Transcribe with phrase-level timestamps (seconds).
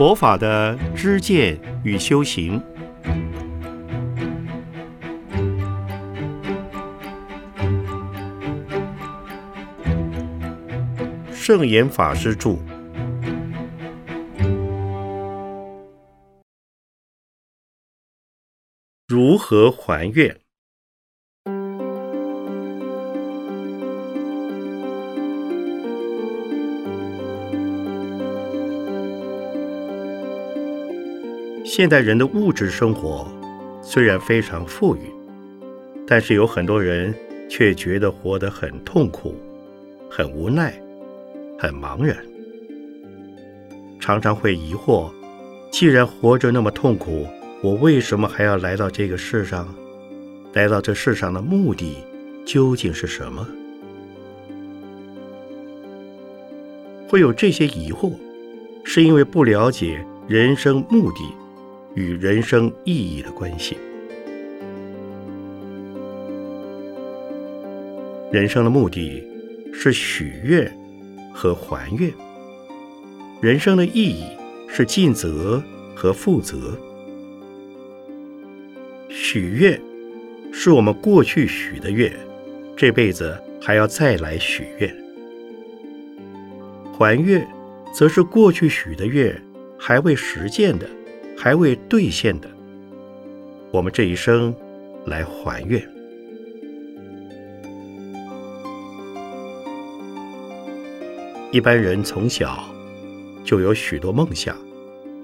[0.00, 2.58] 佛法的知见与修行，
[11.30, 12.56] 圣严法师著。
[19.06, 20.40] 如何还愿？
[31.80, 33.26] 现代人的物质生活
[33.80, 35.00] 虽然非常富裕，
[36.06, 37.14] 但是有很多人
[37.48, 39.34] 却觉得活得很痛苦、
[40.10, 40.78] 很无奈、
[41.58, 42.14] 很茫然，
[43.98, 45.10] 常常会疑惑：
[45.72, 47.26] 既然活着那么痛苦，
[47.62, 49.66] 我为什么还要来到这个世上？
[50.52, 51.96] 来到这世上的目的
[52.44, 53.48] 究竟是什么？
[57.08, 58.12] 会有这些疑惑，
[58.84, 61.39] 是因为不了解人生目的。
[61.94, 63.76] 与人生意义的关系。
[68.32, 69.26] 人生的目的
[69.72, 70.70] 是许愿
[71.32, 72.12] 和还愿，
[73.40, 74.24] 人生的意义
[74.68, 75.62] 是尽责
[75.96, 76.78] 和负责。
[79.08, 79.80] 许愿
[80.52, 82.12] 是我们过去许的愿，
[82.76, 84.88] 这辈子还要再来许愿；
[86.92, 87.44] 还愿
[87.92, 89.36] 则是过去许的愿
[89.76, 90.88] 还未实践的。
[91.42, 92.50] 还未兑现的，
[93.72, 94.54] 我们这一生
[95.06, 95.82] 来还愿。
[101.50, 102.62] 一般人从小
[103.42, 104.54] 就有许多梦想、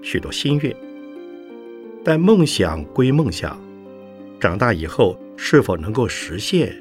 [0.00, 0.75] 许多心愿，
[2.03, 3.61] 但梦想归梦想，
[4.41, 6.75] 长大以后是否能够实现，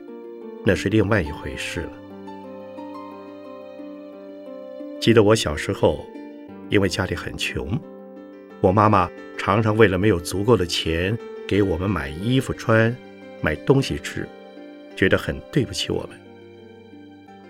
[0.66, 1.92] 那是另外一回事了。
[5.02, 6.06] 记得我小时候，
[6.70, 7.78] 因为家里很穷。
[8.62, 11.18] 我妈妈常常为了没有足够的钱
[11.48, 12.96] 给我们买衣服穿、
[13.42, 14.28] 买东西吃，
[14.96, 16.20] 觉得很对不起我们。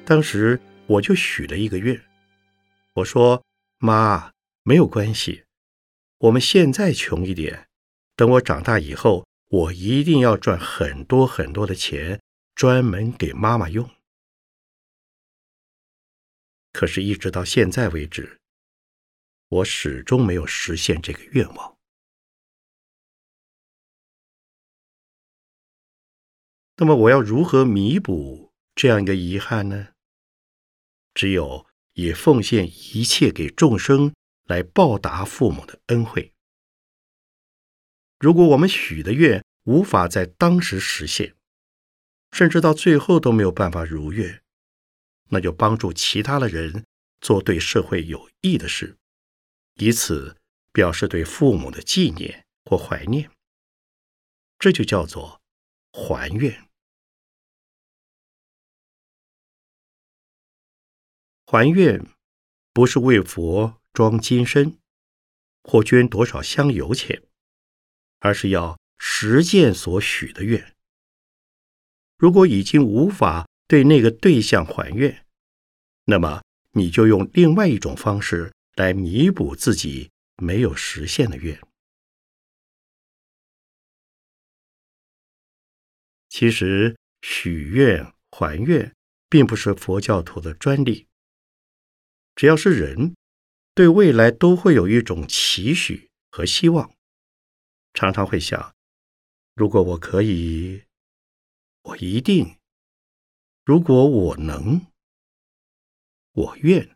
[0.05, 1.99] 当时我就许了一个愿，
[2.93, 3.41] 我说
[3.79, 4.31] ：“妈，
[4.63, 5.43] 没有关系，
[6.17, 7.67] 我们现在穷一点，
[8.15, 12.19] 等我长大以后，我一定要赚很多很多的钱，
[12.55, 13.89] 专门给妈妈用。”
[16.73, 18.37] 可是，一直到现在为止。
[19.47, 21.77] 我始终没有实现这个愿望。
[26.77, 29.89] 那么，我要如何弥补这样一个遗憾呢？
[31.13, 34.13] 只有以奉献一切给众生
[34.43, 36.33] 来报答父母的恩惠。
[38.19, 41.35] 如果我们许的愿无法在当时实现，
[42.31, 44.43] 甚至到最后都没有办法如愿，
[45.29, 46.85] 那就帮助其他的人
[47.21, 48.97] 做对社会有益的事。
[49.75, 50.37] 以此
[50.71, 53.29] 表示对父母的纪念或怀念，
[54.57, 55.41] 这就叫做
[55.91, 56.67] 还愿。
[61.45, 62.03] 还愿
[62.73, 64.79] 不是为佛装金身
[65.61, 67.21] 或捐多少香油钱，
[68.19, 70.73] 而是要实践所许的愿。
[72.17, 75.25] 如果已经无法对那个对象还愿，
[76.05, 78.54] 那么你就用另外一种方式。
[78.75, 81.59] 来弥补自己没有实现的愿。
[86.27, 88.93] 其实许愿还愿
[89.29, 91.07] 并不是佛教徒的专利，
[92.35, 93.15] 只要是人，
[93.73, 96.93] 对未来都会有一种期许和希望，
[97.93, 98.75] 常常会想：
[99.53, 100.83] 如果我可以，
[101.83, 102.57] 我一定；
[103.63, 104.85] 如果我能，
[106.33, 106.94] 我愿。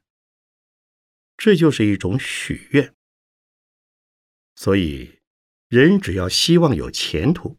[1.42, 2.94] 这就是一种许愿，
[4.56, 5.22] 所以
[5.70, 7.58] 人只要希望有前途，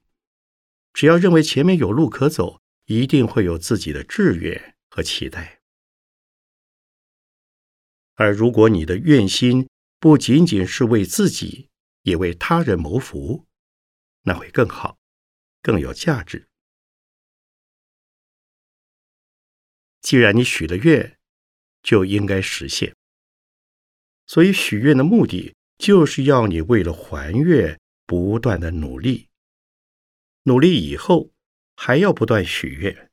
[0.92, 5.62] 只要认为前面有路可走，一定会有自己的志愿和期待。
[8.16, 9.66] 而如果你的愿心
[9.98, 11.70] 不仅仅是为自己，
[12.02, 13.46] 也为他人谋福，
[14.24, 14.98] 那会更好，
[15.62, 16.50] 更有价值。
[20.02, 21.18] 既然你许了愿，
[21.82, 22.94] 就应该实现。
[24.30, 29.26] 所以许愿的目的，就是要你为了还愿不断的努力，
[30.44, 31.30] 努力以后
[31.74, 33.10] 还要不断许愿，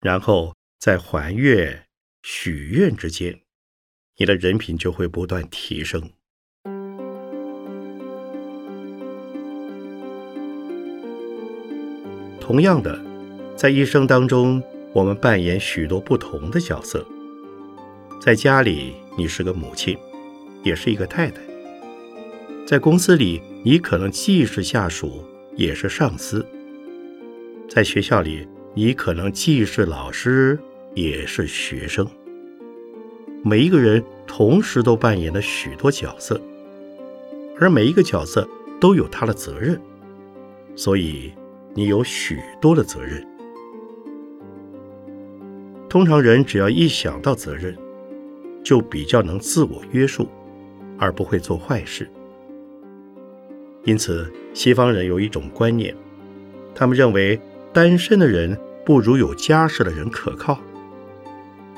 [0.00, 1.86] 然后在还愿、
[2.22, 3.40] 许愿之间，
[4.18, 6.08] 你的人品就会不断提升。
[12.40, 13.04] 同样的，
[13.56, 14.62] 在一生当中，
[14.94, 17.04] 我们扮演许多不同的角色。
[18.20, 19.98] 在家里，你是个母亲。
[20.62, 21.40] 也是一个太太，
[22.66, 25.24] 在公司里，你可能既是下属，
[25.56, 26.44] 也是上司；
[27.68, 30.58] 在学校里，你可能既是老师，
[30.94, 32.06] 也是学生。
[33.42, 36.40] 每一个人同时都扮演了许多角色，
[37.58, 38.46] 而每一个角色
[38.80, 39.80] 都有他的责任，
[40.74, 41.32] 所以
[41.74, 43.26] 你有许多的责任。
[45.88, 47.74] 通常人只要一想到责任，
[48.62, 50.28] 就比较能自我约束，
[50.98, 52.08] 而不会做坏事。
[53.84, 55.94] 因此，西方人有一种观念，
[56.74, 57.40] 他们认为
[57.72, 60.58] 单身的人不如有家室的人可靠。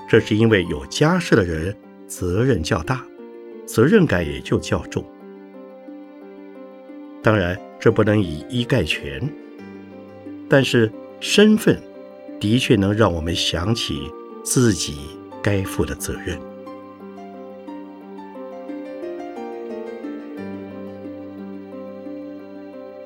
[0.09, 1.77] 这是因为有家室的人
[2.09, 3.05] 责任较大，
[3.65, 5.05] 责任感也就较重。
[7.23, 9.23] 当然，这不能以一概全，
[10.49, 10.91] 但是
[11.21, 11.81] 身份
[12.41, 14.11] 的确能让我们想起
[14.43, 14.97] 自己
[15.41, 16.37] 该负的责任。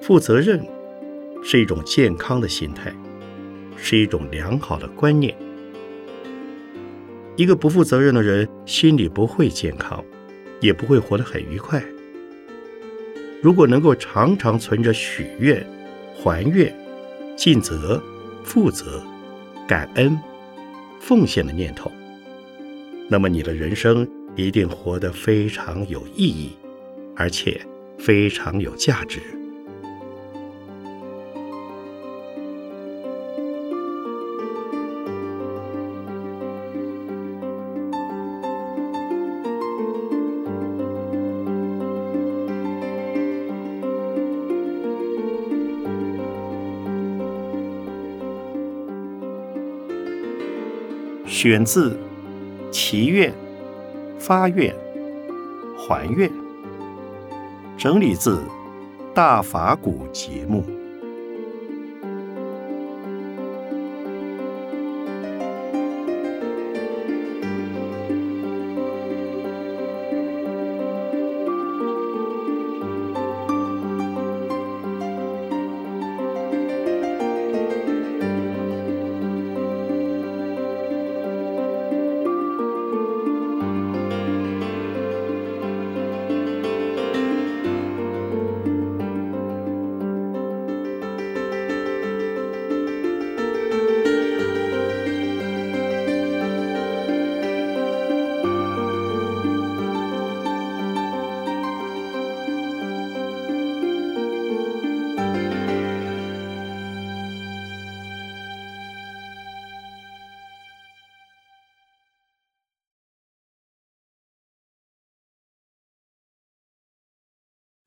[0.07, 0.63] 负责任
[1.43, 2.95] 是一种健康的心态，
[3.75, 5.35] 是一种良好的观念。
[7.37, 10.05] 一个不负责任的人，心里不会健康，
[10.61, 11.83] 也不会活得很愉快。
[13.41, 15.67] 如果能够常常存着许愿、
[16.15, 16.71] 还愿、
[17.35, 17.99] 尽责、
[18.43, 19.03] 负责、
[19.67, 20.21] 感恩、
[21.01, 21.91] 奉献的念头，
[23.09, 26.51] 那么你的人生一定活得非常有意义，
[27.17, 27.59] 而且
[27.99, 29.19] 非常有价值。
[51.45, 51.91] 选自
[52.71, 53.31] 《祈愿》
[54.19, 54.75] 《发愿》
[55.77, 56.27] 《还愿》，
[57.77, 58.39] 整理自
[59.13, 60.63] 《大法古节目》。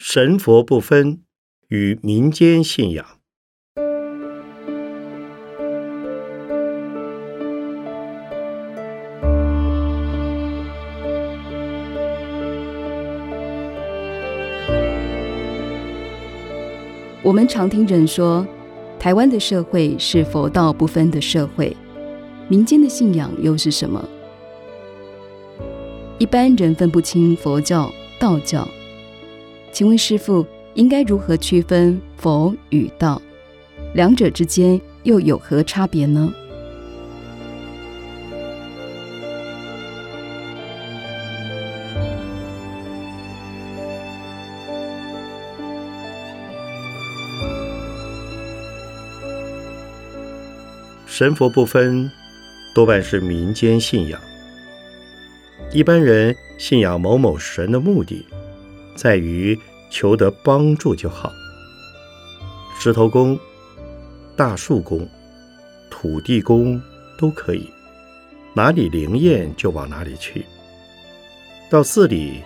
[0.10, 1.20] 神佛不分
[1.68, 3.06] 与民间信仰。
[17.22, 18.48] 我们常听人说，
[18.98, 21.76] 台湾的社会是佛道不分的社会，
[22.48, 24.08] 民间的信仰又是什么？
[26.18, 28.66] 一般人分不清佛教、道教。
[29.72, 33.22] 请问师父，应该如何区分佛与道？
[33.94, 36.34] 两者之间又有何差别呢？
[51.06, 52.12] 神佛不分，
[52.76, 54.20] 多半是民间信仰。
[55.72, 58.26] 一般人信仰某某神的目的。
[58.98, 59.58] 在于
[59.90, 61.32] 求得帮助就好。
[62.78, 63.40] 石头公、
[64.36, 65.08] 大树公、
[65.90, 66.82] 土地公
[67.18, 67.70] 都可以，
[68.54, 70.46] 哪里灵验就往哪里去。
[71.70, 72.42] 到寺里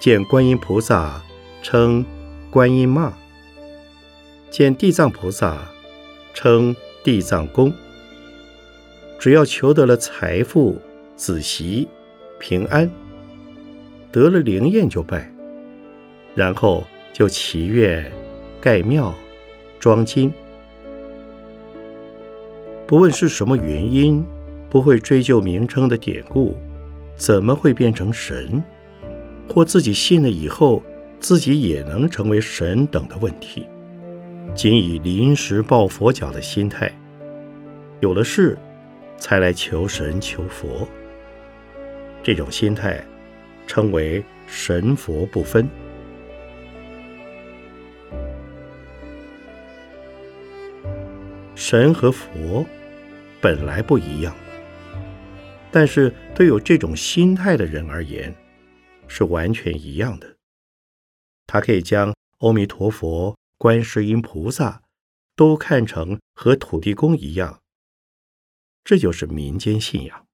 [0.00, 1.20] 见观音菩萨，
[1.62, 2.04] 称
[2.50, 3.12] 观音妈；
[4.50, 5.58] 见地藏菩萨，
[6.32, 7.72] 称地藏公。
[9.18, 10.80] 只要求得了财富、
[11.16, 11.88] 子媳、
[12.38, 12.90] 平安，
[14.12, 15.33] 得了灵验就拜。
[16.34, 18.10] 然后就祈愿、
[18.60, 19.14] 盖庙、
[19.78, 20.32] 装金，
[22.86, 24.24] 不问是什么原因，
[24.68, 26.56] 不会追究名称的典故，
[27.16, 28.62] 怎么会变成神？
[29.48, 30.82] 或自己信了以后，
[31.20, 33.66] 自己也能成为神等的问题，
[34.54, 36.90] 仅以临时抱佛脚的心态，
[38.00, 38.58] 有了事
[39.18, 40.88] 才来求神求佛，
[42.22, 43.02] 这种心态
[43.66, 45.68] 称为神佛不分。
[51.66, 52.62] 神和佛
[53.40, 54.36] 本来不一样，
[55.72, 58.36] 但是对有这种心态的人而言，
[59.08, 60.36] 是完全一样的。
[61.46, 64.82] 他可以将阿弥陀佛、观世音菩萨
[65.34, 67.62] 都看成和土地公一样，
[68.84, 70.26] 这就是民间信仰。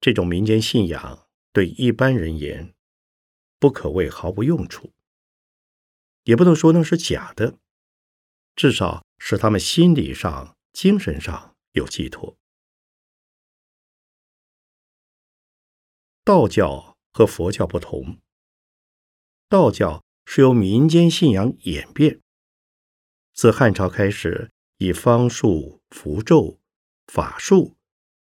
[0.00, 2.72] 这种民间信仰对一般人言，
[3.58, 4.92] 不可谓毫无用处，
[6.22, 7.58] 也不能说那是假的，
[8.60, 12.36] 至少使他们心理上、精神上有寄托。
[16.22, 18.18] 道教和佛教不同，
[19.48, 22.20] 道教是由民间信仰演变，
[23.32, 26.60] 自汉朝开始以方术、符咒、
[27.06, 27.78] 法术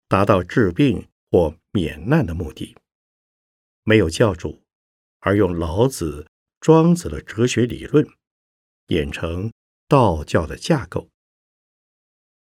[0.08, 1.06] 达到治病。
[1.30, 2.74] 或免难的目的，
[3.82, 4.62] 没有教主，
[5.18, 8.06] 而用老子、庄子的哲学理论
[8.86, 9.52] 演成
[9.94, 11.08] 道教的架构，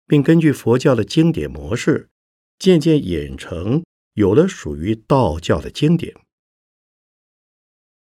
[0.04, 2.10] 并根据佛教的经典模式，
[2.58, 3.82] 渐渐演成
[4.12, 6.14] 有了属于道教的经典。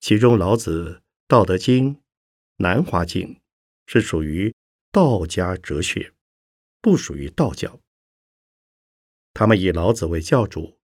[0.01, 1.96] 其中，老子《道德经》
[2.58, 3.36] 《南华经》
[3.88, 4.53] 是属于
[4.91, 6.12] 道家哲学，
[6.81, 7.79] 不属于道教。
[9.34, 10.77] 他们以老子为教主，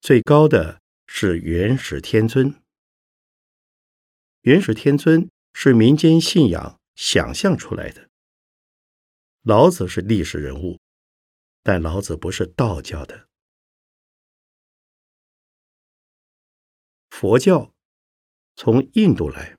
[0.00, 2.54] 最高的是元始天尊。
[4.44, 8.10] 元始天尊是民间信仰想象出来的。
[9.42, 10.80] 老子是历史人物，
[11.62, 13.28] 但老子不是道教的。
[17.10, 17.72] 佛教
[18.56, 19.58] 从印度来，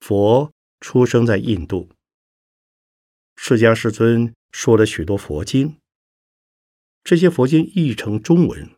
[0.00, 1.90] 佛出生在印度，
[3.36, 5.78] 释迦世尊说了许多佛经。
[7.02, 8.76] 这些佛经译成中文，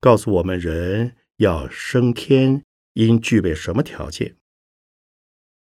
[0.00, 4.36] 告诉我们人要升天应具备什么条件，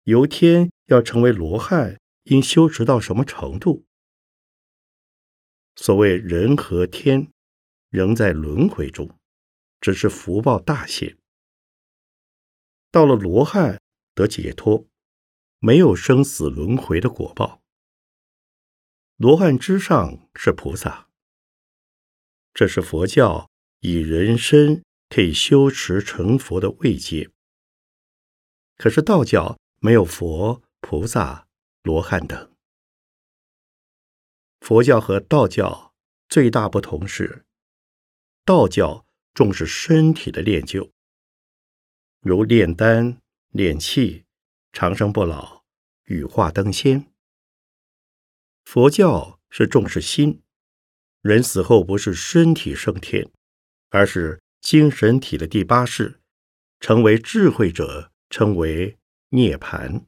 [0.03, 3.85] 由天要成为罗汉应修持到什么程度。
[5.75, 7.31] 所谓人和天
[7.89, 9.17] 仍在轮回中，
[9.79, 11.17] 只是福报大些。
[12.91, 13.81] 到了罗汉
[14.13, 14.87] 得解脱，
[15.59, 17.61] 没有生死轮回的果报。
[19.15, 21.09] 罗汉之上是菩萨。
[22.53, 27.31] 这是佛教以人身可以修持成佛的位阶，
[28.77, 31.49] 可是道教没有佛、菩萨、
[31.81, 32.55] 罗汉等。
[34.61, 35.93] 佛教和道教
[36.29, 37.43] 最大不同是，
[38.45, 40.89] 道教重视身体的练就，
[42.21, 44.23] 如炼丹、炼气、
[44.71, 45.65] 长生不老、
[46.05, 47.11] 羽化登仙；
[48.63, 50.43] 佛教是重视心。
[51.19, 53.29] 人死后不是身体升天，
[53.89, 56.21] 而是精神体的第八世，
[56.79, 58.97] 成为智慧者，称为
[59.35, 60.05] 涅盘。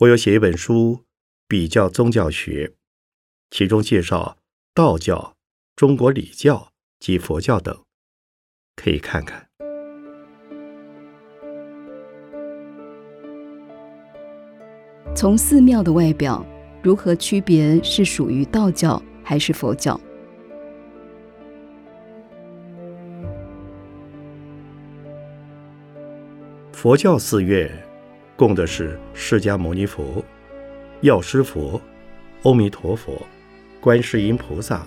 [0.00, 1.06] 我有写一本书，
[1.48, 2.74] 比较宗教学，
[3.50, 4.36] 其中介绍
[4.74, 5.34] 道教、
[5.74, 7.82] 中国礼教及佛教等，
[8.74, 9.48] 可以看看。
[15.14, 16.46] 从寺庙的外表。
[16.82, 19.98] 如何区别是属于道教还是佛教？
[26.86, 27.68] 佛教寺院
[28.36, 30.24] 供的是释迦牟尼佛、
[31.00, 31.82] 药师佛、
[32.44, 33.20] 阿弥陀佛、
[33.80, 34.86] 观世音菩萨、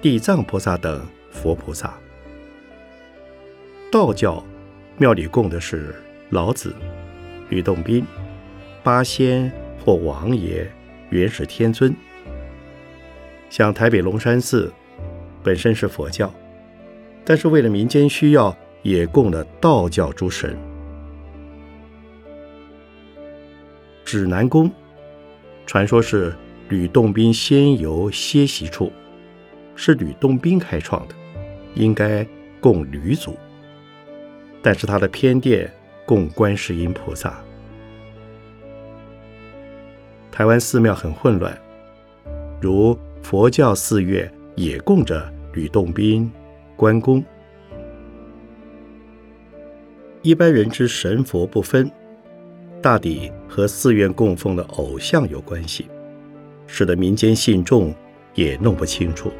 [0.00, 1.88] 地藏菩萨等佛菩萨；
[3.90, 4.46] 道教
[4.96, 5.92] 庙里供的是
[6.30, 6.72] 老子、
[7.48, 8.06] 吕洞宾、
[8.84, 9.50] 八仙
[9.84, 10.70] 或王爷。
[11.10, 11.92] 元始天尊，
[13.50, 14.72] 像台北龙山寺，
[15.42, 16.32] 本身是佛教，
[17.24, 20.56] 但是为了民间需要，也供了道教诸神。
[24.14, 24.70] 指南宫，
[25.66, 26.32] 传说是
[26.68, 28.92] 吕洞宾仙游歇息处，
[29.74, 31.14] 是吕洞宾开创的，
[31.74, 32.24] 应该
[32.60, 33.36] 供吕祖，
[34.62, 35.68] 但是他的偏殿
[36.06, 37.42] 供观世音菩萨。
[40.30, 41.52] 台湾寺庙很混乱，
[42.60, 46.30] 如佛教寺院也供着吕洞宾、
[46.76, 47.20] 关公。
[50.22, 51.90] 一般人之神佛不分，
[52.80, 55.88] 大抵和寺院供奉的偶像有关系，
[56.66, 57.94] 使得民间信众
[58.34, 59.30] 也弄不清楚。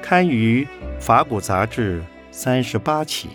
[0.00, 0.64] 刊于
[0.98, 3.28] 《法古杂志》三十八期。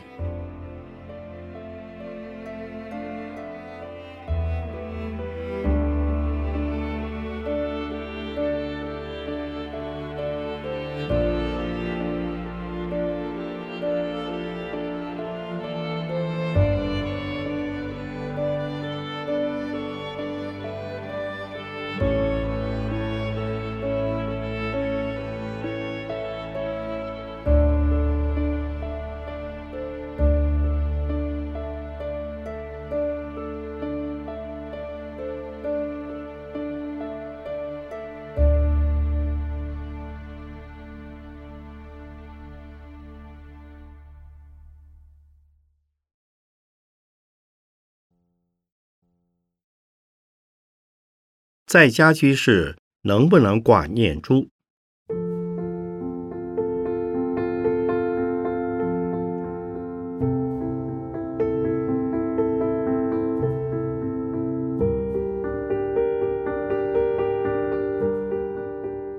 [51.69, 54.47] 在家居士能不能挂念珠？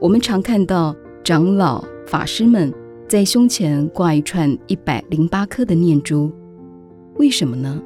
[0.00, 2.74] 我们常看到长老、法师们
[3.06, 6.32] 在胸前挂一串一百零八颗的念珠，
[7.14, 7.80] 为什么呢？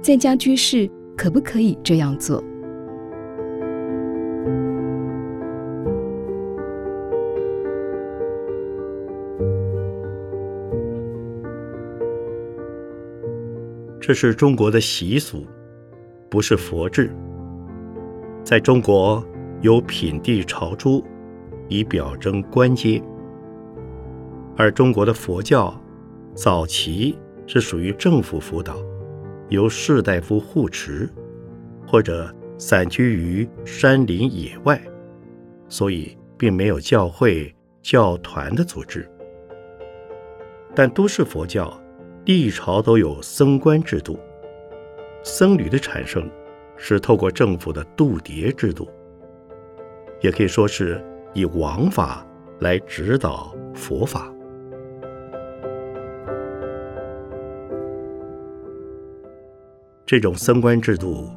[0.00, 2.40] 在家居士可不可以这样做？
[14.06, 15.44] 这是中国的习俗，
[16.30, 17.10] 不是佛制。
[18.44, 19.20] 在中国
[19.62, 21.04] 有品地朝珠，
[21.68, 23.02] 以表征官阶；
[24.56, 25.76] 而中国的佛教
[26.36, 28.76] 早期是属于政府辅导，
[29.48, 31.10] 由士大夫护持，
[31.84, 34.80] 或者散居于山林野外，
[35.68, 39.04] 所以并没有教会、教团的组织。
[40.76, 41.76] 但都市佛教。
[42.26, 44.18] 历朝都有僧官制度，
[45.22, 46.28] 僧侣的产生
[46.76, 48.88] 是透过政府的度牒制度，
[50.20, 51.00] 也可以说是
[51.34, 52.26] 以王法
[52.58, 54.28] 来指导佛法。
[60.04, 61.30] 这种僧官制度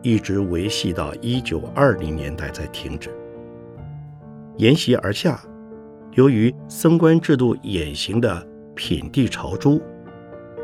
[0.00, 3.10] 一直维系到一九二零年代才停止。
[4.56, 5.44] 沿袭而下，
[6.12, 9.78] 由于僧官制度演行的品地朝珠。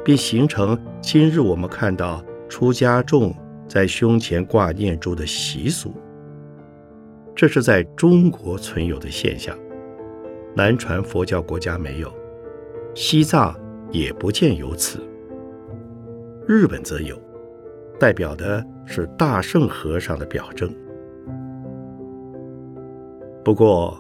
[0.09, 3.31] 并形成今日我们看到出家众
[3.69, 5.93] 在胸前挂念珠的习俗。
[7.37, 9.55] 这是在中国存有的现象，
[10.57, 12.11] 南传佛教国家没有，
[12.95, 13.55] 西藏
[13.91, 15.07] 也不见有此。
[16.47, 17.21] 日本则有，
[18.01, 20.75] 代表的是大圣和尚的表征。
[23.45, 23.95] 不过，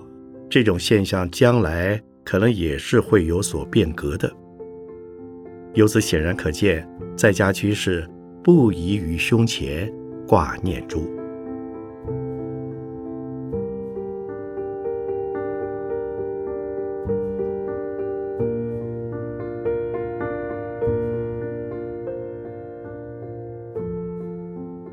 [0.48, 4.32] 这种现象将来可能也是会有所变革的。
[5.78, 6.84] 由此显然可见，
[7.16, 8.04] 在家居士
[8.42, 9.88] 不宜于胸前
[10.26, 11.08] 挂念珠。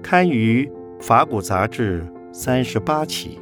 [0.03, 0.63] 刊于
[1.03, 3.39] 《法古杂志》三十八期。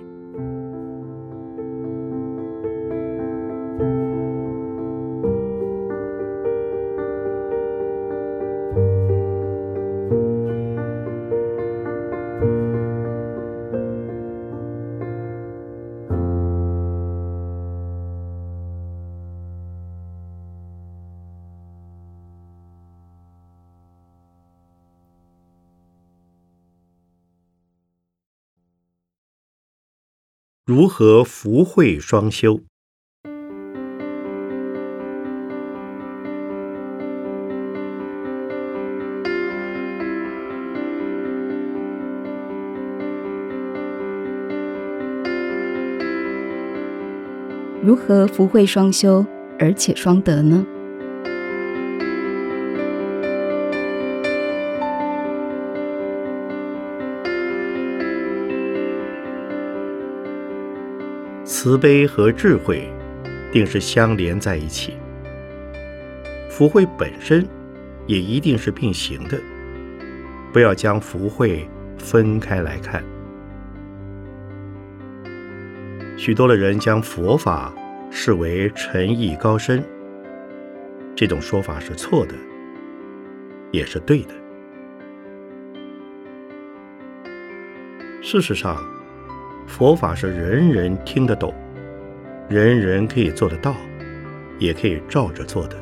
[30.95, 32.59] 和福慧双修？
[47.81, 49.25] 如何福慧双修，
[49.57, 50.63] 而且双得呢？
[61.63, 62.91] 慈悲和智慧，
[63.49, 64.97] 定是相连在一起。
[66.49, 67.47] 福慧本身，
[68.05, 69.39] 也一定是并行的。
[70.51, 71.65] 不要将福慧
[71.97, 73.01] 分开来看。
[76.17, 77.73] 许多的人将佛法
[78.11, 79.81] 视为诚意高深，
[81.15, 82.33] 这种说法是错的，
[83.71, 84.33] 也是对的。
[88.21, 88.92] 事实上。
[89.65, 91.53] 佛法是人人听得懂，
[92.49, 93.75] 人人可以做得到，
[94.59, 95.75] 也可以照着做的。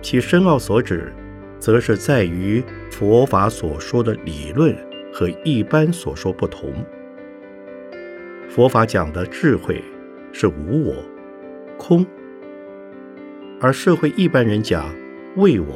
[0.00, 1.12] 其深奥所指，
[1.58, 4.74] 则是在于佛法所说的理论
[5.12, 6.72] 和一般所说不同。
[8.48, 9.82] 佛法讲的智慧
[10.32, 10.94] 是无我、
[11.76, 12.06] 空，
[13.60, 14.92] 而社会一般人讲
[15.36, 15.74] 为我、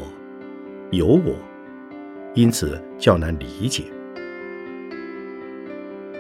[0.91, 1.37] 有我，
[2.33, 3.85] 因此较难理解。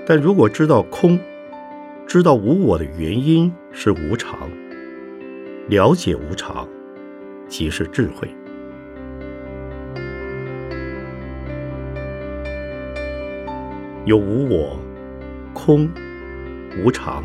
[0.07, 1.19] 但如果知道空，
[2.07, 4.51] 知道无我的原因是无常，
[5.69, 6.69] 了解无常，
[7.49, 8.29] 即是智慧。
[14.05, 14.79] 有无我、
[15.55, 15.91] 空、
[16.77, 17.25] 无常，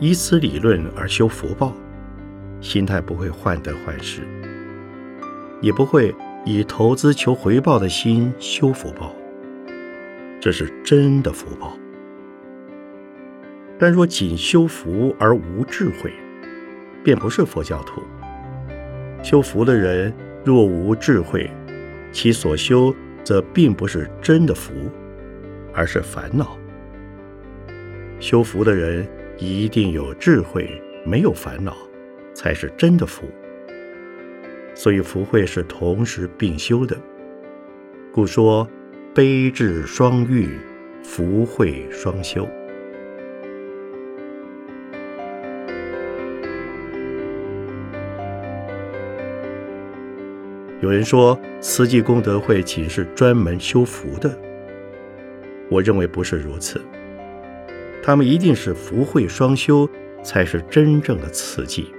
[0.00, 1.74] 依此理论而修福报，
[2.62, 4.22] 心态不会患得患失，
[5.60, 6.14] 也不会
[6.46, 9.14] 以投资求回报的心修福报。
[10.46, 11.76] 这是真的福报。
[13.80, 16.12] 但若仅修福而无智慧，
[17.02, 18.00] 便不是佛教徒。
[19.24, 21.50] 修福的人若无智慧，
[22.12, 24.72] 其所修则并不是真的福，
[25.74, 26.56] 而是烦恼。
[28.20, 29.04] 修福的人
[29.38, 31.76] 一定有智慧，没有烦恼，
[32.34, 33.26] 才是真的福。
[34.76, 36.96] 所以福慧是同时并修的，
[38.12, 38.64] 故说
[39.16, 40.46] 悲智双育，
[41.02, 42.46] 福慧双修。
[50.82, 54.38] 有人说慈济功德会仅是专门修福的，
[55.70, 56.78] 我认为不是如此。
[58.02, 59.88] 他们一定是福慧双修，
[60.22, 61.90] 才是真正的慈济。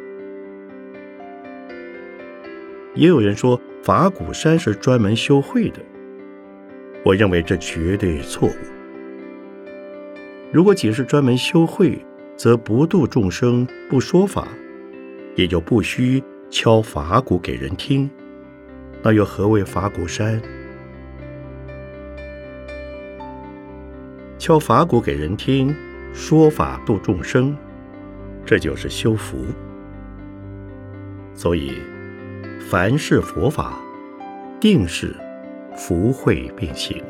[2.93, 5.79] 也有人说法鼓山是专门修慧的，
[7.07, 8.53] 我认为这绝对错误。
[10.51, 11.97] 如果仅是专门修慧，
[12.35, 14.45] 则不度众生，不说法，
[15.33, 18.09] 也就不需敲法鼓给人听。
[19.01, 20.41] 那又何谓法鼓山？
[24.37, 25.73] 敲法鼓给人听，
[26.13, 27.55] 说法度众生，
[28.45, 29.45] 这就是修福。
[31.33, 31.71] 所以，
[32.69, 33.79] 凡是佛法，
[34.59, 35.15] 定是
[35.77, 37.01] 福慧并行。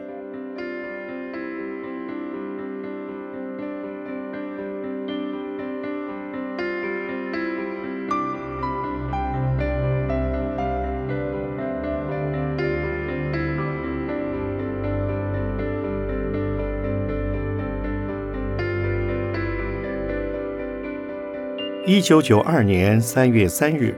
[21.86, 23.96] 一九九二年三月三日，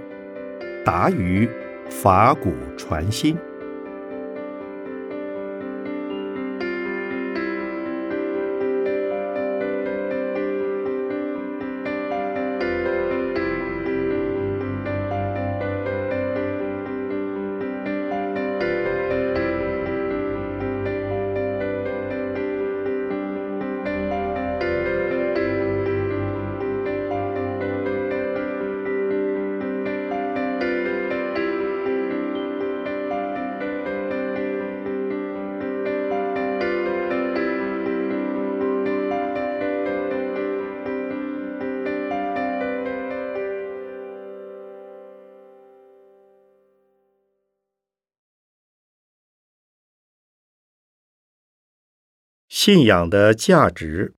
[0.85, 1.49] 达于
[1.89, 3.35] 法鼓传心。
[52.71, 54.13] 信仰的价值。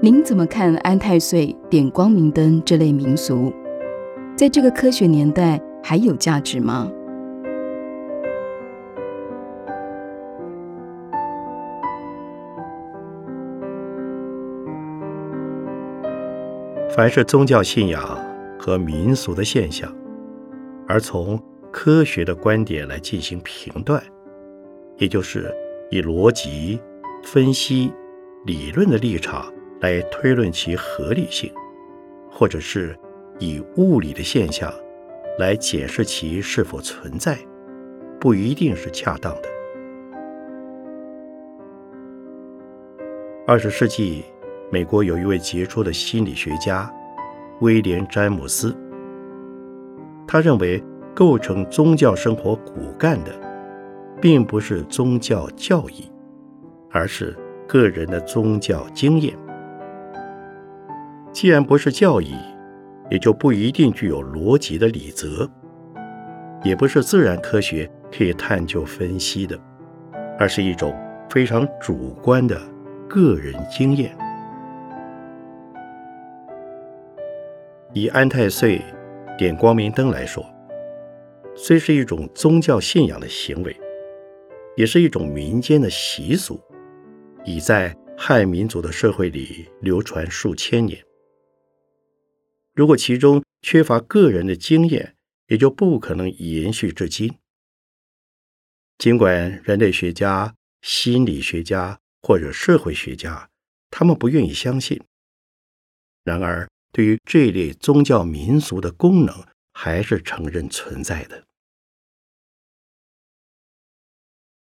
[0.00, 3.52] 您怎么看安太岁、点光明灯这类民俗？
[4.36, 6.88] 在这个科学年代，还有价值吗？
[16.96, 18.16] 凡是宗教信仰
[18.56, 19.92] 和民俗的现象，
[20.86, 24.00] 而从科学的观点来进行评断，
[24.98, 25.52] 也就是
[25.90, 26.80] 以逻辑
[27.24, 27.92] 分析、
[28.44, 31.52] 理论的立场来推论其合理性，
[32.30, 32.96] 或者是
[33.40, 34.72] 以物理的现象
[35.36, 37.36] 来解释其是否存在，
[38.20, 39.48] 不一定是恰当的。
[43.48, 44.24] 二十世纪。
[44.74, 46.92] 美国有一位杰出的心理学家
[47.60, 48.76] 威廉·詹姆斯，
[50.26, 50.82] 他认为
[51.14, 53.30] 构成宗教生活骨干的，
[54.20, 56.10] 并不是宗教教义，
[56.90, 59.32] 而是个人的宗教经验。
[61.30, 62.34] 既然不是教义，
[63.12, 65.48] 也就不一定具有逻辑的理则，
[66.64, 69.56] 也不是自然科学可以探究分析的，
[70.36, 70.92] 而是一种
[71.30, 72.60] 非常主观的
[73.08, 74.12] 个人经验。
[77.96, 78.82] 以安太岁
[79.38, 80.44] 点光明灯来说，
[81.56, 83.76] 虽是一种宗教信仰的行为，
[84.76, 86.60] 也是一种民间的习俗，
[87.44, 91.00] 已在汉民族的社会里流传数千年。
[92.74, 95.14] 如果其中缺乏个人的经验，
[95.46, 97.32] 也就不可能延续至今。
[98.98, 100.52] 尽管人类学家、
[100.82, 103.48] 心理学家或者社会学家，
[103.88, 105.00] 他们不愿意相信，
[106.24, 106.68] 然而。
[106.94, 111.44] 对于这类宗教民俗的功能，还是承认存在的。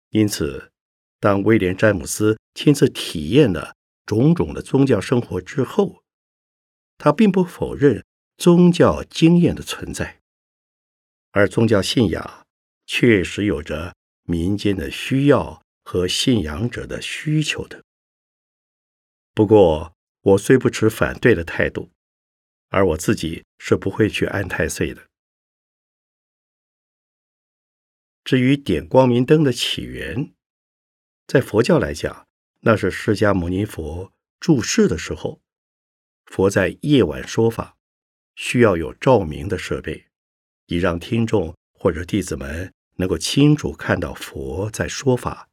[0.09, 0.73] 因此，
[1.21, 3.75] 当威廉·詹姆斯亲自体验了
[4.07, 6.03] 种种的宗教生活之后，
[6.97, 8.03] 他并不否认
[8.39, 10.23] 宗教经验的存在，
[11.33, 12.47] 而宗教信仰
[12.87, 17.85] 确实有着民间的需要和信仰者的需求的。
[19.35, 21.91] 不过，我虽不持反对的态度，
[22.75, 25.07] 而我自己是不会去安太岁的。
[28.25, 30.35] 至于点光明灯的起源，
[31.29, 32.27] 在佛教来讲，
[32.63, 35.41] 那是释迦牟尼佛住世的时候，
[36.25, 37.77] 佛在夜晚说法，
[38.35, 40.07] 需要有照明的设备，
[40.67, 45.49] 以让听众或者弟子们能够清楚看到佛在说法，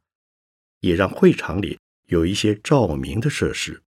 [0.80, 3.80] 也让会场里有一些照明的设施。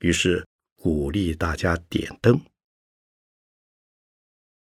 [0.00, 0.44] 于是
[0.78, 2.40] 鼓励大家点灯。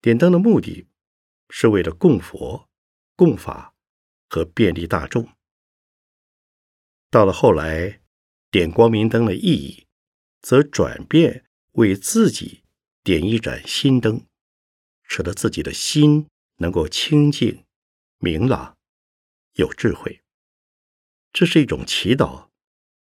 [0.00, 0.86] 点灯的目的
[1.50, 2.66] 是为了供佛。
[3.18, 3.74] 供法
[4.28, 5.26] 和便利大众。
[7.10, 8.02] 到了后来，
[8.50, 9.86] 点光明灯的意义，
[10.42, 12.62] 则转变为自己
[13.02, 14.26] 点一盏心灯，
[15.02, 17.64] 使得自己的心能够清净、
[18.18, 18.76] 明朗、
[19.54, 20.22] 有智慧。
[21.32, 22.50] 这是一种祈祷，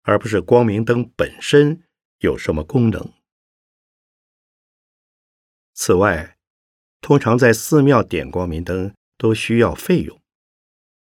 [0.03, 1.83] 而不是光明灯本身
[2.19, 3.13] 有什么功能。
[5.75, 6.39] 此外，
[7.01, 8.95] 通常在寺庙点光明灯。
[9.19, 10.21] 都需要费用，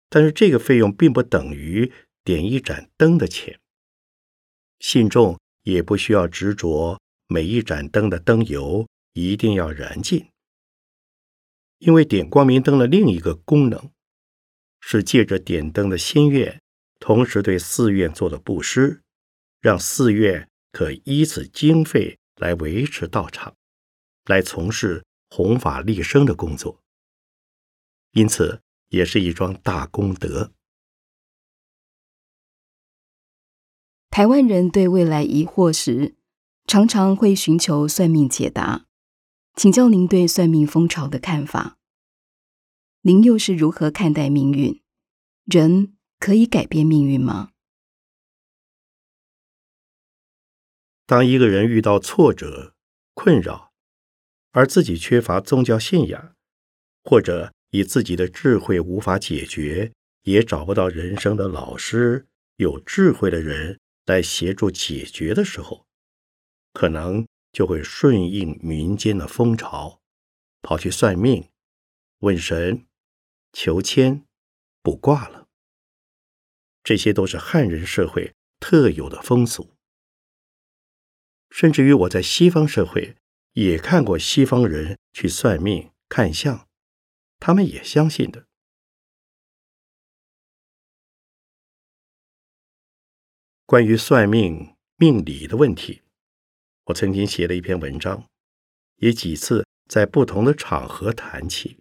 [0.08, 1.92] 但是这个费用并不等于
[2.24, 3.60] 点一盏灯的钱。
[4.80, 10.26] 信众也不需要执着每一盏灯的灯油一定要燃尽，
[11.78, 13.92] 因为点光明灯的另一个功能
[14.80, 16.60] 是借着点灯的心愿，
[16.98, 19.00] 同时对寺院做的布施，
[19.60, 23.54] 让寺院可依此经费来维持道场，
[24.24, 26.82] 来从事弘法利生的工作。
[28.12, 30.52] 因此，也是一桩大功德。
[34.10, 36.16] 台湾人对未来疑惑时，
[36.66, 38.86] 常常会寻求算命解答。
[39.54, 41.78] 请教您对算命风潮的看法？
[43.02, 44.82] 您又是如何看待命运？
[45.44, 47.51] 人可以改变命运吗？
[51.06, 52.74] 当一个人遇到挫折、
[53.14, 53.72] 困扰，
[54.52, 56.34] 而自己缺乏宗教信仰，
[57.04, 65.86] 或者以自己的智慧无法解决，也找不到人生的老师、有智慧的人来协助解决的时候，
[66.72, 70.00] 可能就会顺应民间的风潮，
[70.62, 71.48] 跑去算命、
[72.20, 72.86] 问神、
[73.52, 74.24] 求签、
[74.82, 75.48] 卜卦了。
[76.84, 79.71] 这些都是汉人社会特有的风俗，
[81.52, 83.14] 甚至于我在西方社会
[83.52, 86.66] 也看过西方人去算命、看相。
[87.38, 88.46] 他们也相信的。
[93.66, 96.02] 关于算命命理的问题，
[96.84, 98.26] 我曾经写了一篇文章，
[98.96, 101.78] 也几次在不同的场合谈起。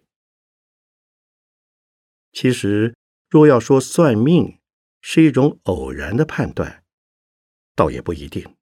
[2.32, 2.94] 其实，
[3.30, 4.58] 若要说算命
[5.00, 6.84] 是一种偶然的判断，
[7.74, 8.54] 倒也不一定。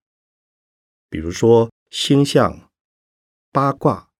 [1.10, 2.70] 比如说星象、
[3.52, 4.10] 八卦，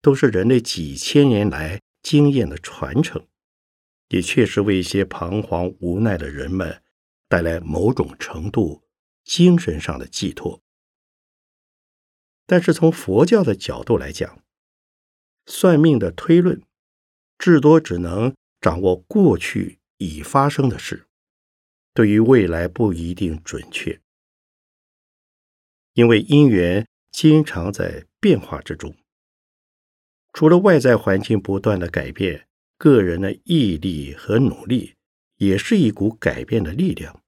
[0.00, 1.80] 都是人类几千年来。
[2.04, 3.26] 经验的传承，
[4.10, 6.82] 也确实为一些彷徨无奈的人们
[7.30, 8.82] 带来某种程度
[9.24, 10.60] 精神上的寄托。
[12.44, 14.44] 但是从佛教的角度来讲，
[15.46, 16.62] 算命的推论
[17.38, 21.06] 至多只能掌握过去已发生的事，
[21.94, 23.98] 对于未来不一定准确，
[25.94, 28.94] 因为因缘经常在变化之中。
[30.32, 34.96] 除了外在环境不断的改变，个人的毅力和努力
[35.36, 37.22] 也是一股改变的力量。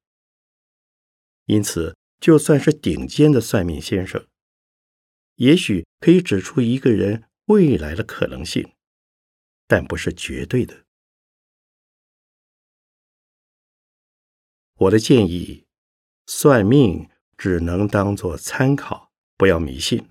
[1.44, 4.26] 因此，就算是顶尖的算命先生，
[5.36, 8.74] 也许可以指出一个人未来的可能性，
[9.68, 10.84] 但不是绝对的。
[14.78, 15.68] 我的建议，
[16.26, 20.08] 算命只能当做参考，不要迷信。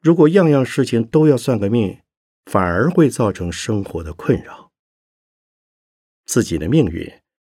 [0.00, 2.00] 如果样样事情都要算个命，
[2.44, 4.70] 反而会造成生活的困扰。
[6.26, 7.10] 自己的命运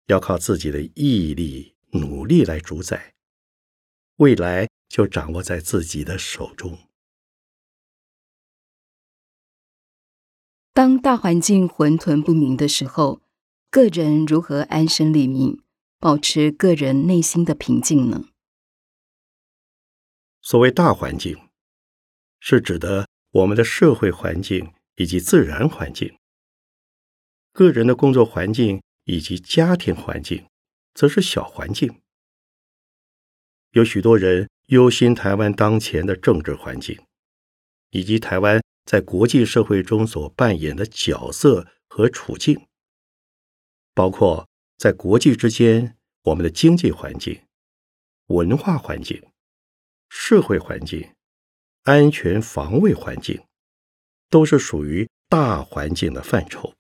[0.08, 3.14] 要靠自己的毅力、努力来主宰，
[4.18, 6.78] 未来就掌握在自己的手中。
[10.74, 13.22] 当大环境混沌不明的时候，
[13.70, 15.62] 个人如何安身立命，
[16.00, 18.26] 保持个人内心的平静呢？
[20.42, 21.38] 所谓大环境。
[22.40, 26.18] 是指的我们的社会环境以及自然环境。
[27.52, 30.48] 个人的工作环境以及家庭环境，
[30.94, 32.02] 则是小环境。
[33.72, 37.00] 有许多人忧心台湾当前的政治环境，
[37.92, 42.68] 以及台湾在国际社会中所扮演的角色和处境，
[43.94, 47.42] 包括在国际之间，我们的经济环境、
[48.28, 49.22] 文化环境、
[50.14, 51.14] 社会环境、
[51.84, 53.42] 安全防卫环境，
[54.30, 56.76] 都是属于大环境的范畴。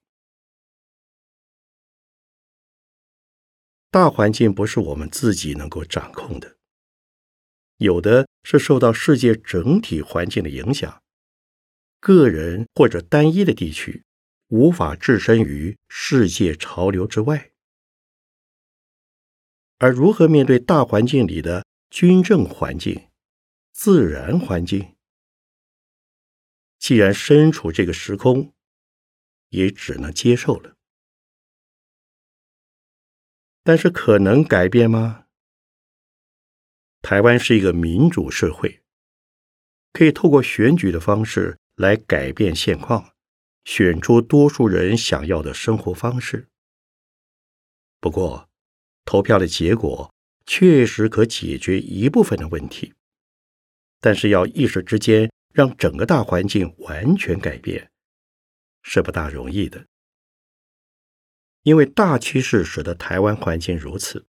[3.89, 6.57] 大环境不是我们自己能够掌控的，
[7.77, 11.01] 有的是受到世界整体环境的影响，
[12.01, 14.03] 个人或者单一的地区
[14.49, 17.51] 无法置身于世界潮流之外。
[19.77, 23.07] 而如何面对大环境里的军政环境、
[23.83, 24.95] 自然环境？
[26.77, 28.53] 既然身处这个时空，
[29.49, 30.77] 也只能接受了。
[33.63, 35.25] 但是可能改变吗？
[37.01, 38.83] 台湾是一个民主社会，
[39.93, 43.15] 可以透过选举的方式来改变现况，
[43.65, 46.47] 选出多数人想要的生活方式。
[47.99, 48.47] 不过，
[49.05, 50.13] 投票的结果
[50.45, 52.93] 确实可解决一部分的问题，
[54.01, 57.89] 但是要一时之间让整个大环境完全改变，
[58.81, 59.85] 是不大容易的。
[61.63, 64.25] 因为大趋势使得台湾环境如此，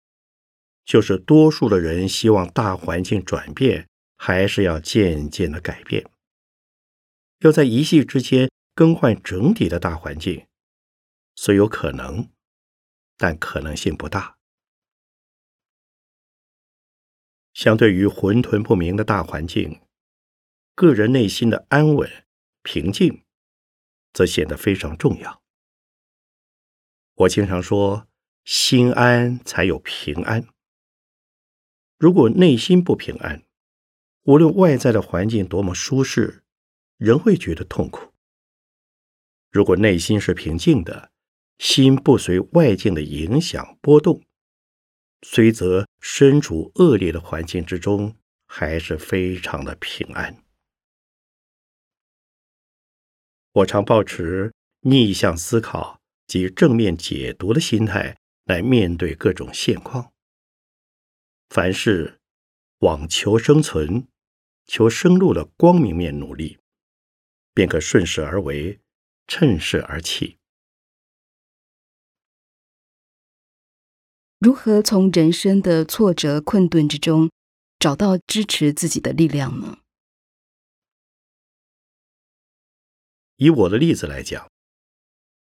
[0.85, 6.04] 就是多数的人希望大环境转变，还是要渐渐的改变。
[7.38, 10.44] 要在一夕之间更换整体的大环境，
[11.37, 12.28] 虽有可能，
[13.16, 14.39] 但可能性不大。
[17.52, 19.80] 相对于混沌不明的大环境，
[20.74, 22.10] 个人内心的安稳
[22.62, 23.24] 平静，
[24.12, 25.42] 则显得非常重要。
[27.14, 28.08] 我经常说，
[28.44, 30.46] 心安才有平安。
[31.98, 33.44] 如果内心不平安，
[34.22, 36.42] 无论外在的环境多么舒适，
[36.96, 38.12] 仍会觉得痛苦。
[39.50, 41.10] 如果内心是平静的，
[41.58, 44.22] 心不随外境的影响波动，
[45.22, 50.42] 虽则身处恶劣的环境之中，还是非常的平安。
[53.52, 56.00] 我常保持逆向思考。
[56.30, 60.12] 及正面解读的心态来面对各种现况。
[61.48, 62.20] 凡事
[62.78, 64.06] 往求生存、
[64.64, 66.59] 求生路的光明面努力，
[67.52, 68.78] 便可顺势而为，
[69.26, 70.38] 趁势而起。
[74.40, 77.31] 如何从人生的挫折困顿之中
[77.79, 79.76] 找到支持自己的力量呢？
[83.37, 84.48] 以我的例子来讲。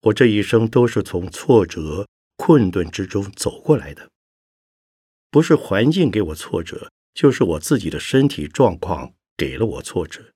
[0.03, 4.11] 我这一生都是从挫折、困顿之中走过来的，
[5.31, 10.33] 不是环境给我挫折，就是我自己的身体状况给了我挫折；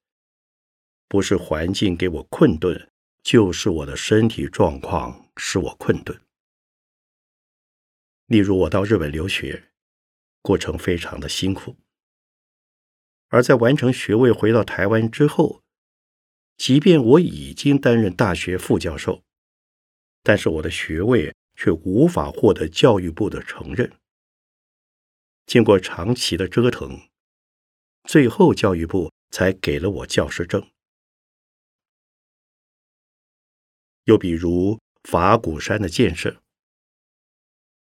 [1.09, 2.89] 不是环境给我困顿，
[3.23, 6.19] 就是我的身体状况使我困顿。
[8.27, 9.71] 例如，我到日本留学，
[10.43, 11.77] 过程非常的辛苦；
[13.29, 15.63] 而在完成学位回到台湾之后，
[16.57, 19.23] 即便我已经担任大学副教授。
[20.23, 23.93] 但是我的学位却无法获得教育部的承认。
[25.47, 27.09] 经过长期的折腾，
[28.03, 30.69] 最后教育部才给了我教师证。
[34.03, 36.43] 又比如法鼓山的建设，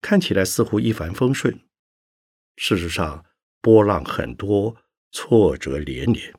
[0.09, 1.59] 看起来似乎一帆风顺，
[2.55, 3.25] 事实上
[3.61, 4.77] 波浪很多，
[5.11, 6.33] 挫折连连。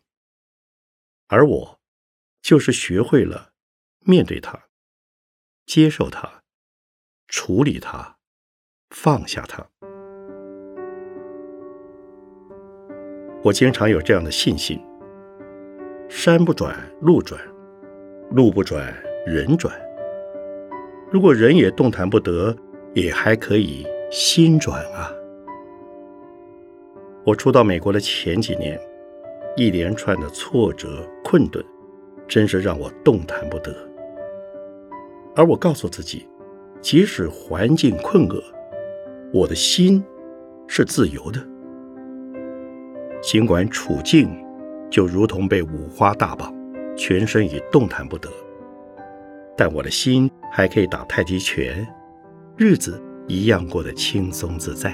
[1.28, 1.80] 而我
[2.42, 3.52] 就是学会了
[4.06, 4.58] 面对它。
[5.66, 6.44] 接受它，
[7.28, 8.16] 处理它，
[8.92, 9.68] 放下它。
[13.44, 14.82] 我经常有这样的信心：
[16.10, 17.38] 山不转路转，
[18.32, 18.94] 路不转
[19.26, 19.78] 人转。
[21.12, 22.58] 如果人也动弹不得，
[22.98, 25.14] 也还可以心转啊！
[27.24, 28.76] 我初到美国的前几年，
[29.56, 31.64] 一连串的挫折困顿，
[32.28, 33.72] 真是让我动弹不得。
[35.36, 36.28] 而我告诉自己，
[36.82, 38.44] 即使环境困厄，
[39.32, 40.04] 我的心
[40.66, 41.40] 是自由的。
[43.22, 44.28] 尽管处境
[44.90, 46.52] 就如同被五花大绑，
[46.96, 48.28] 全身已动弹不得，
[49.56, 51.88] 但我的心还可以打太极拳，
[52.60, 54.92] 日子一样过得轻松自在。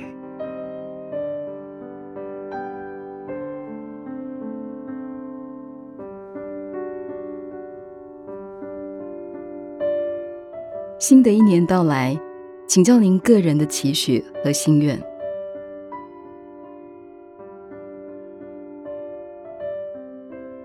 [10.99, 12.19] 新的一年到来，
[12.67, 15.01] 请教您个人的期许和心愿。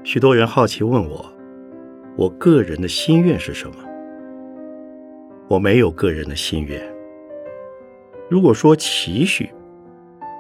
[0.03, 1.25] 许多人好奇问我，
[2.17, 3.88] 我个人的心愿是什么？
[5.49, 6.81] 我没有个人的心愿。
[8.29, 9.51] 如果说期许，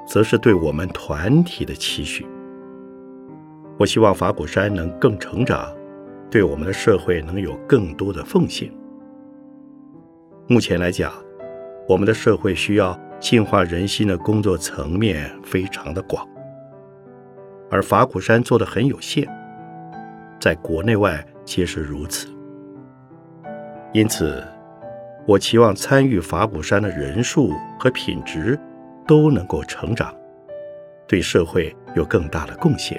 [0.06, 2.26] 则是对我们团体的期许。
[3.78, 5.74] 我希望法鼓山能更成长，
[6.30, 8.70] 对我们的社会能有更多的奉献。
[10.46, 11.12] 目前来讲，
[11.88, 16.28] 我们的社会需要净化人心的工作层面非常的广，
[17.70, 19.26] 而法鼓山做的很有限。
[20.38, 22.28] 在国内外皆是如此，
[23.92, 24.42] 因此，
[25.28, 28.58] 我期望参与法鼓山的人数和品质
[29.06, 30.10] 都能够成长，
[31.06, 32.98] 对社会有更大的贡献。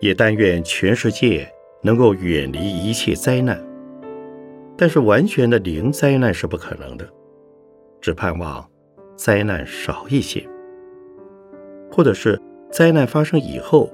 [0.00, 1.48] 也但愿全世界
[1.82, 3.64] 能够远离一切灾难，
[4.76, 7.08] 但是完全的零灾难是不可能的，
[8.00, 8.68] 只盼望
[9.14, 10.44] 灾难少一些。
[11.92, 12.42] 或者是
[12.72, 13.88] 灾难发生以后，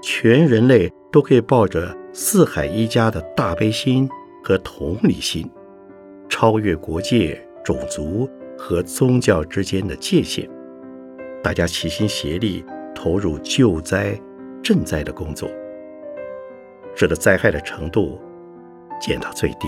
[0.00, 4.08] 全人类都可以抱着四海一家的大悲心
[4.44, 5.50] 和同理心，
[6.28, 10.48] 超越国界、种族和宗教之间的界限，
[11.42, 14.16] 大家齐心协力投入救灾、
[14.62, 15.50] 赈灾的工作，
[16.94, 18.20] 使得灾害的程度
[19.00, 19.66] 减到最低。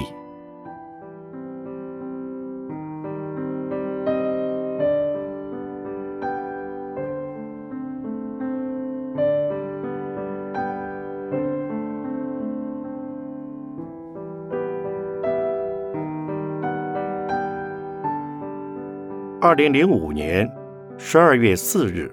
[19.46, 20.50] 二零零五年
[20.98, 22.12] 十二月四日，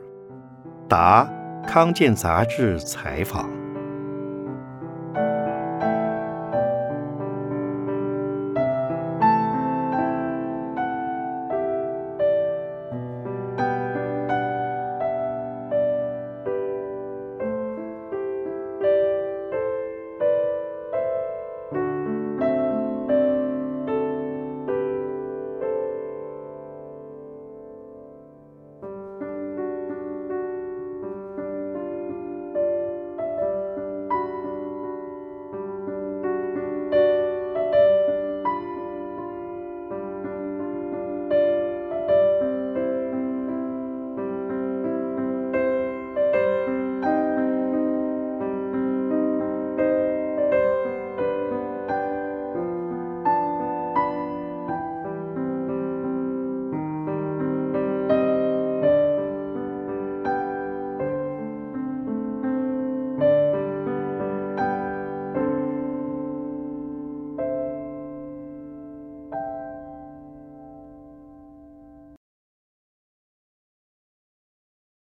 [0.88, 1.26] 答
[1.68, 3.50] 《康健》杂志采访。